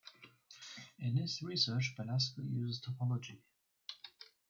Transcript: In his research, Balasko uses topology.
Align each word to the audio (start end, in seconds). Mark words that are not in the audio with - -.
In 0.97 1.15
his 1.17 1.43
research, 1.43 1.93
Balasko 1.95 2.39
uses 2.51 2.81
topology. 2.81 3.37